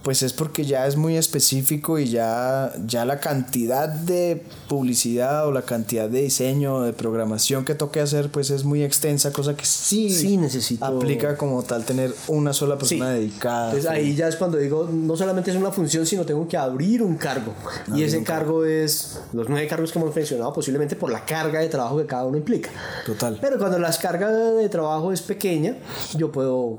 pues 0.02 0.23
es 0.23 0.32
porque 0.32 0.64
ya 0.64 0.87
es 0.87 0.97
muy 0.97 1.16
específico 1.16 1.99
y 1.99 2.09
ya, 2.09 2.73
ya 2.87 3.04
la 3.04 3.21
cantidad 3.21 3.88
de 3.88 4.42
publicidad 4.68 5.47
o 5.47 5.52
la 5.52 5.62
cantidad 5.62 6.09
de 6.09 6.23
diseño, 6.23 6.80
de 6.80 6.92
programación 6.92 7.64
que 7.64 7.75
toque 7.75 8.00
hacer, 8.00 8.30
pues 8.30 8.50
es 8.50 8.64
muy 8.64 8.82
extensa, 8.82 9.32
cosa 9.32 9.56
que 9.56 9.64
sí, 9.64 10.11
sí 10.11 10.37
necesito... 10.37 10.85
aplica 10.85 11.37
como 11.37 11.62
tal 11.62 11.85
tener 11.85 12.12
una 12.28 12.52
sola 12.52 12.76
persona 12.78 13.11
dedicada. 13.11 13.66
Entonces 13.66 13.90
ahí 13.90 14.14
ya 14.14 14.28
es 14.28 14.37
cuando 14.37 14.59
digo, 14.59 14.88
no 14.92 15.16
solamente 15.16 15.50
es 15.50 15.56
una 15.56 15.71
función, 15.71 16.04
sino 16.04 16.25
tengo 16.25 16.49
que 16.49 16.56
abrir 16.56 17.02
un 17.02 17.16
cargo. 17.16 17.54
y 17.94 18.02
ese 18.02 18.23
cargo 18.25 18.64
es 18.64 19.21
los 19.32 19.49
nueve 19.49 19.68
cargos 19.68 19.92
que 19.92 19.99
hemos 19.99 20.14
mencionado, 20.14 20.52
posiblemente 20.52 20.97
por 20.97 21.12
la 21.12 21.25
carga 21.25 21.61
de 21.61 21.68
trabajo 21.68 21.99
que 21.99 22.06
cada 22.06 22.25
uno 22.25 22.37
implica. 22.37 22.71
Total. 23.06 23.38
Pero 23.40 23.59
cuando 23.59 23.78
la 23.78 23.92
carga 23.92 24.30
de 24.30 24.68
trabajo 24.68 25.12
es 25.12 25.23
pequeña, 25.23 25.76
yo 26.16 26.32
puedo, 26.32 26.78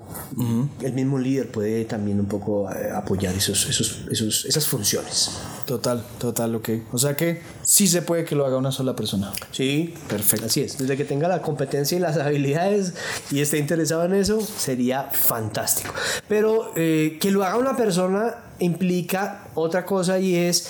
el 0.81 0.93
mismo 0.93 1.17
líder 1.19 1.51
puede 1.51 1.85
también 1.85 2.19
un 2.19 2.25
poco 2.25 2.69
eh, 2.71 2.91
apoyar 3.13 3.35
esos, 3.35 3.67
esos, 3.67 3.99
esos, 4.09 4.45
esas 4.45 4.65
funciones. 4.65 5.31
Total, 5.65 6.03
total, 6.17 6.55
ok. 6.55 6.69
O 6.91 6.97
sea 6.97 7.15
que 7.15 7.41
sí 7.61 7.87
se 7.87 8.01
puede 8.01 8.25
que 8.25 8.35
lo 8.35 8.45
haga 8.45 8.57
una 8.57 8.71
sola 8.71 8.95
persona. 8.95 9.31
Sí, 9.51 9.93
perfecto. 10.07 10.47
Así 10.47 10.61
es. 10.61 10.77
Desde 10.77 10.97
que 10.97 11.05
tenga 11.05 11.27
la 11.27 11.41
competencia 11.41 11.97
y 11.97 12.01
las 12.01 12.17
habilidades 12.17 12.93
y 13.31 13.41
esté 13.41 13.59
interesado 13.59 14.05
en 14.05 14.13
eso, 14.13 14.41
sería 14.41 15.03
fantástico. 15.03 15.93
Pero 16.27 16.71
eh, 16.75 17.17
que 17.21 17.31
lo 17.31 17.43
haga 17.43 17.57
una 17.57 17.77
persona 17.77 18.35
implica 18.59 19.47
otra 19.53 19.85
cosa 19.85 20.19
y 20.19 20.35
es 20.35 20.69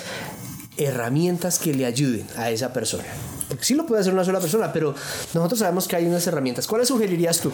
herramientas 0.78 1.60
que 1.60 1.74
le 1.74 1.86
ayuden 1.86 2.28
a 2.36 2.50
esa 2.50 2.74
persona. 2.74 3.06
Porque 3.48 3.64
sí 3.64 3.74
lo 3.74 3.86
puede 3.86 4.02
hacer 4.02 4.14
una 4.14 4.26
sola 4.26 4.40
persona, 4.40 4.74
pero 4.74 4.94
nosotros 5.34 5.60
sabemos 5.60 5.88
que 5.88 5.96
hay 5.96 6.06
unas 6.06 6.26
herramientas. 6.28 6.68
¿Cuáles 6.68 6.88
sugerirías 6.88 7.40
tú? 7.40 7.52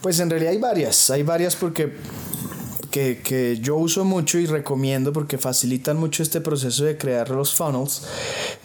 Pues 0.00 0.20
en 0.20 0.28
realidad 0.28 0.52
hay 0.52 0.58
varias, 0.58 1.10
hay 1.10 1.22
varias 1.22 1.56
porque 1.56 1.96
que, 2.96 3.58
yo 3.60 3.76
uso 3.76 4.04
mucho 4.04 4.38
y 4.38 4.46
recomiendo 4.46 5.12
porque 5.12 5.36
facilitan 5.38 5.98
mucho 5.98 6.22
este 6.22 6.40
proceso 6.40 6.84
de 6.84 6.96
crear 6.96 7.30
los 7.30 7.54
funnels. 7.54 8.02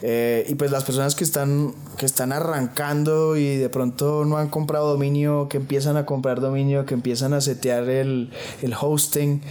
Eh, 0.00 0.46
y 0.48 0.54
pues 0.54 0.70
las 0.70 0.84
personas 0.84 1.14
que 1.14 1.24
están, 1.24 1.74
que 1.98 2.06
están 2.06 2.32
arrancando 2.32 3.36
y 3.36 3.56
de 3.56 3.68
pronto 3.68 4.24
no 4.24 4.38
han 4.38 4.48
comprado 4.48 4.90
dominio, 4.90 5.48
que 5.48 5.58
empiezan 5.58 5.96
a 5.96 6.06
comprar 6.06 6.40
dominio, 6.40 6.86
que 6.86 6.94
empiezan 6.94 7.34
a 7.34 7.40
setear 7.40 7.88
el, 7.88 8.30
el 8.62 8.74
hosting. 8.80 9.42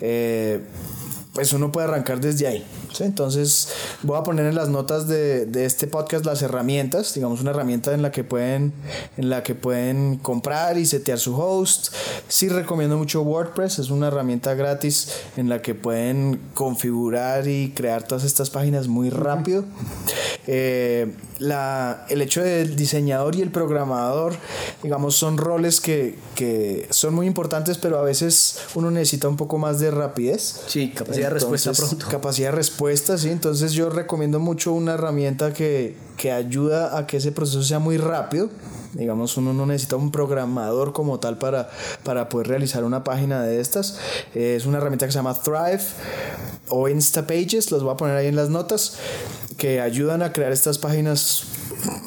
Eh, 0.00 0.60
pues 1.34 1.52
uno 1.52 1.70
puede 1.70 1.88
arrancar 1.88 2.20
desde 2.20 2.46
ahí. 2.46 2.64
Entonces 2.98 3.68
voy 4.02 4.18
a 4.18 4.22
poner 4.22 4.46
en 4.46 4.54
las 4.54 4.68
notas 4.68 5.06
de, 5.06 5.46
de, 5.46 5.64
este 5.64 5.86
podcast 5.86 6.24
las 6.24 6.42
herramientas, 6.42 7.14
digamos 7.14 7.40
una 7.40 7.50
herramienta 7.50 7.94
en 7.94 8.02
la 8.02 8.10
que 8.10 8.24
pueden, 8.24 8.72
en 9.16 9.30
la 9.30 9.42
que 9.42 9.54
pueden 9.54 10.16
comprar 10.16 10.78
y 10.78 10.86
setear 10.86 11.18
su 11.18 11.36
host. 11.36 11.94
Sí 12.28 12.48
recomiendo 12.48 12.98
mucho 12.98 13.22
WordPress, 13.22 13.78
es 13.78 13.90
una 13.90 14.08
herramienta 14.08 14.54
gratis 14.54 15.12
en 15.36 15.48
la 15.48 15.62
que 15.62 15.74
pueden 15.74 16.40
configurar 16.54 17.46
y 17.46 17.72
crear 17.74 18.02
todas 18.02 18.24
estas 18.24 18.50
páginas 18.50 18.88
muy 18.88 19.10
rápido. 19.10 19.64
Eh, 20.46 21.12
la, 21.38 22.06
el 22.08 22.22
hecho 22.22 22.42
del 22.42 22.76
diseñador 22.76 23.36
y 23.36 23.42
el 23.42 23.50
programador, 23.50 24.34
digamos, 24.82 25.16
son 25.16 25.38
roles 25.38 25.80
que, 25.80 26.18
que, 26.34 26.86
son 26.90 27.14
muy 27.14 27.26
importantes, 27.26 27.78
pero 27.78 27.98
a 27.98 28.02
veces 28.02 28.58
uno 28.74 28.90
necesita 28.90 29.28
un 29.28 29.36
poco 29.36 29.58
más 29.58 29.80
de 29.80 29.90
rapidez. 29.90 30.62
Sí, 30.66 30.90
capacidad 30.90 31.28
de 31.28 31.34
respuesta 31.34 31.72
pronto. 31.72 32.06
Capacidad 32.08 32.50
de 32.50 32.56
respuesta, 32.56 32.79
sí. 33.16 33.30
Entonces 33.30 33.72
yo 33.72 33.90
recomiendo 33.90 34.38
mucho 34.38 34.72
una 34.72 34.94
herramienta 34.94 35.52
que, 35.52 35.96
que 36.16 36.32
ayuda 36.32 36.96
a 36.96 37.06
que 37.06 37.18
ese 37.18 37.32
proceso 37.32 37.62
sea 37.62 37.78
muy 37.78 37.98
rápido. 37.98 38.48
Digamos, 38.92 39.36
uno 39.36 39.52
no 39.52 39.66
necesita 39.66 39.96
un 39.96 40.10
programador 40.10 40.92
como 40.92 41.20
tal 41.20 41.38
para, 41.38 41.70
para 42.02 42.28
poder 42.28 42.48
realizar 42.48 42.84
una 42.84 43.04
página 43.04 43.42
de 43.42 43.60
estas. 43.60 43.98
Es 44.34 44.66
una 44.66 44.78
herramienta 44.78 45.06
que 45.06 45.12
se 45.12 45.18
llama 45.18 45.34
Thrive 45.34 45.82
o 46.68 46.88
Instapages, 46.88 47.70
los 47.70 47.82
voy 47.82 47.92
a 47.92 47.96
poner 47.96 48.16
ahí 48.16 48.26
en 48.26 48.36
las 48.36 48.48
notas, 48.48 48.94
que 49.56 49.80
ayudan 49.80 50.22
a 50.22 50.32
crear 50.32 50.52
estas 50.52 50.78
páginas 50.78 51.44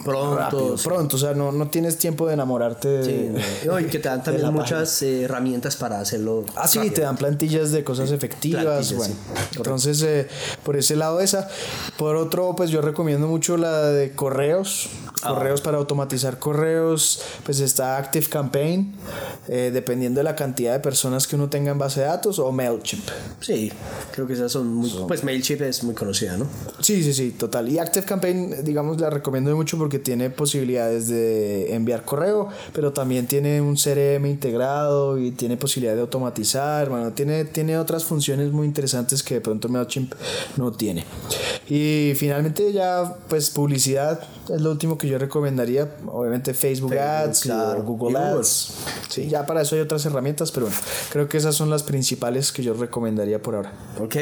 pronto. 0.04 0.76
pronto, 0.84 1.16
o 1.16 1.20
sea, 1.20 1.34
no, 1.34 1.52
no 1.52 1.68
tienes 1.68 1.98
tiempo 1.98 2.28
de 2.28 2.34
enamorarte 2.34 2.88
de, 2.88 3.42
y 3.82 3.86
que 3.86 4.00
te 4.00 4.10
dan 4.10 4.24
también 4.24 4.54
muchas 4.54 5.02
eh, 5.02 5.24
herramientas 5.24 5.76
para 5.76 6.00
hacerlo. 6.00 6.46
Ah, 6.56 6.68
sí, 6.68 6.90
te 6.90 7.02
dan 7.02 7.18
plantillas 7.18 7.72
de 7.72 7.84
cosas 7.84 8.12
efectivas. 8.12 8.94
bueno, 8.94 9.16
entonces, 9.56 10.02
eh, 10.04 10.28
por 10.64 10.78
ese 10.78 10.96
lado 10.96 11.20
esa. 11.20 11.48
Por 11.98 12.16
otro, 12.16 12.56
pues 12.56 12.70
yo 12.70 12.82
recomiendo 12.82 13.28
mucho 13.28 13.58
la 13.58 13.84
de 13.90 14.12
correos. 14.12 14.90
Correos 15.24 15.62
para 15.62 15.78
automatizar 15.78 16.40
correos, 16.40 17.22
pues 17.44 17.60
está 17.60 17.98
Active 17.98 18.28
Campaign, 18.28 18.94
eh, 19.48 19.72
dependiendo 19.74 20.20
de 20.20 20.24
la 20.24 20.36
cantidad 20.36 20.74
de 20.74 20.80
personas 20.80 21.28
que 21.28 21.36
uno 21.36 21.50
tenga 21.50 21.72
en 21.72 21.78
base 21.78 22.02
de 22.02 22.08
datos, 22.08 22.40
o 22.40 22.52
MailChimp. 22.52 23.04
Sí, 23.40 23.72
creo 24.12 24.28
que 24.28 24.34
esas 24.34 24.52
son 24.52 24.74
muy. 24.74 24.90
Pues 25.08 25.24
MailChimp 25.24 25.62
es 25.62 25.84
muy 25.84 25.96
conocida, 25.96 26.38
¿no? 26.38 26.48
Sí, 26.80 27.04
sí, 27.04 27.14
sí, 27.14 27.32
total. 27.32 27.70
Y 27.70 27.80
Active 27.80 28.06
Campaign, 28.06 28.64
digamos, 28.64 29.00
la 29.00 29.10
recomiendo 29.10 29.56
mucho 29.56 29.78
porque 29.78 30.00
tiene 30.00 30.30
posibilidades 30.30 31.08
de 31.08 31.74
enviar 31.74 32.04
correo, 32.04 32.50
pero 32.74 32.94
también 32.94 33.28
tiene 33.28 33.62
un 33.62 33.76
CRM 33.76 34.26
integrado 34.26 35.18
y 35.18 35.32
tiene 35.32 35.58
posibilidad 35.58 35.96
de 35.96 36.02
automatizar. 36.02 36.90
Bueno, 36.90 37.12
tiene, 37.14 37.46
tiene 37.46 37.78
otras 37.78 38.04
funciones 38.04 38.52
muy 38.52 38.68
interesantes 38.68 39.24
que 39.24 39.36
de 39.36 39.42
pronto 39.42 39.70
MailChimp 39.70 40.14
no 40.58 40.72
tiene. 40.72 41.06
Y 41.70 42.14
finalmente, 42.16 42.72
ya, 42.72 43.18
pues 43.30 43.50
publicidad 43.50 44.22
es 44.54 44.62
lo 44.62 44.72
último 44.72 44.98
que 44.98 45.08
yo 45.08 45.13
recomendaría. 45.18 45.90
Obviamente 46.08 46.54
Facebook, 46.54 46.98
Ads, 46.98 47.48
Google 47.84 48.18
Ads. 48.18 48.74
Sí, 49.10 49.28
ya 49.28 49.46
para 49.46 49.62
eso 49.62 49.76
hay 49.76 49.82
otras 49.82 50.06
herramientas, 50.06 50.52
pero 50.52 50.68
bueno, 50.68 50.82
creo 51.12 51.30
que 51.30 51.38
esas 51.38 51.56
son 51.56 51.70
las 51.70 51.84
principales 51.84 52.52
que 52.52 52.64
yo 52.64 52.74
recomendaría 52.74 53.42
por 53.42 53.56
ahora. 53.56 53.74
Ok, 54.00 54.16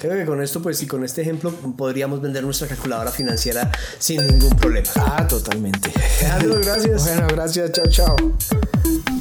creo 0.00 0.16
que 0.16 0.24
con 0.26 0.42
esto, 0.42 0.62
pues, 0.62 0.82
y 0.82 0.86
con 0.86 1.04
este 1.04 1.22
ejemplo, 1.22 1.52
podríamos 1.76 2.20
vender 2.20 2.44
nuestra 2.44 2.68
calculadora 2.68 3.10
financiera 3.10 3.70
sin 3.98 4.26
ningún 4.26 4.56
problema. 4.56 4.88
Ah, 4.96 5.26
totalmente. 5.28 5.92
gracias. 6.62 7.04
Bueno, 7.04 7.26
gracias. 7.28 7.72
Chao, 7.72 7.86
chao. 7.88 8.16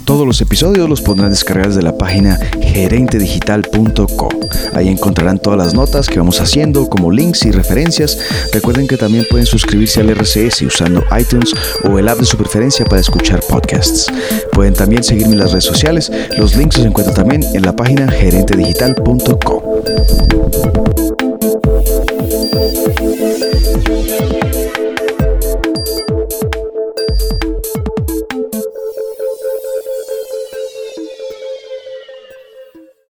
Todos 0.10 0.26
los 0.26 0.42
episodios 0.42 0.90
los 0.90 1.02
podrán 1.02 1.30
descargar 1.30 1.68
desde 1.68 1.84
la 1.84 1.96
página 1.96 2.40
gerentedigital.co. 2.62 4.30
Ahí 4.74 4.88
encontrarán 4.88 5.38
todas 5.38 5.60
las 5.60 5.76
notas 5.76 6.08
que 6.08 6.18
vamos 6.18 6.42
haciendo, 6.42 6.90
como 6.90 7.12
links 7.12 7.46
y 7.46 7.52
referencias. 7.52 8.18
Recuerden 8.52 8.88
que 8.88 8.98
también 8.98 9.28
pueden 9.30 9.46
suscribirse 9.46 10.02
al 10.02 10.10
RCS 10.10 10.64
usando 10.64 11.04
iTunes 11.16 11.54
o 11.84 12.00
el 12.00 12.10
app 12.10 12.18
de 12.18 12.26
su 12.26 12.38
preferencia 12.38 12.86
para 12.86 13.02
escuchar 13.02 13.42
podcasts. 13.48 14.08
Pueden 14.52 14.74
también 14.74 15.04
seguirme 15.04 15.34
en 15.34 15.40
las 15.42 15.52
redes 15.52 15.66
sociales. 15.66 16.12
Los 16.40 16.56
links 16.56 16.80
los 16.80 16.88
encuentran 16.88 17.16
también 17.16 17.44
en 17.54 17.62
la 17.62 17.76
página 17.76 18.10
gerentedigital.co. 18.10 19.84